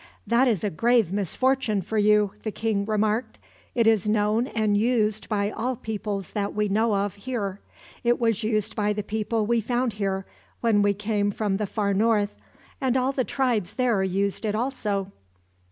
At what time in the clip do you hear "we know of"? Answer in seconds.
6.55-7.13